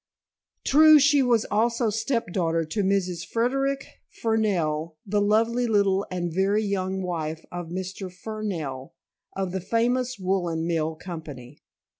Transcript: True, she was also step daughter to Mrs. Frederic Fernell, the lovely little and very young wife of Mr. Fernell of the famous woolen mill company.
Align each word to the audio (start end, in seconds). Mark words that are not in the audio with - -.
True, 0.65 0.97
she 0.99 1.21
was 1.21 1.45
also 1.51 1.91
step 1.91 2.33
daughter 2.33 2.65
to 2.65 2.81
Mrs. 2.81 3.23
Frederic 3.23 3.85
Fernell, 4.09 4.95
the 5.05 5.21
lovely 5.21 5.67
little 5.67 6.07
and 6.09 6.33
very 6.33 6.63
young 6.63 7.03
wife 7.03 7.45
of 7.51 7.67
Mr. 7.67 8.11
Fernell 8.11 8.93
of 9.35 9.51
the 9.51 9.61
famous 9.61 10.17
woolen 10.17 10.65
mill 10.65 10.95
company. 10.95 11.61